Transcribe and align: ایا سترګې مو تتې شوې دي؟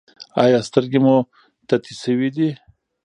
ایا 0.43 0.59
سترګې 0.67 0.99
مو 1.05 1.15
تتې 1.67 1.93
شوې 2.01 2.29
دي؟ 2.35 2.49